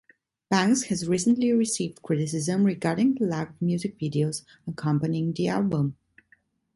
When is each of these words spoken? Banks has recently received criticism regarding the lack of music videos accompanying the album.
Banks 0.49 0.81
has 0.85 1.07
recently 1.07 1.51
received 1.51 2.01
criticism 2.01 2.63
regarding 2.63 3.13
the 3.13 3.25
lack 3.25 3.51
of 3.51 3.61
music 3.61 3.99
videos 3.99 4.43
accompanying 4.67 5.31
the 5.31 5.47
album. 5.47 5.95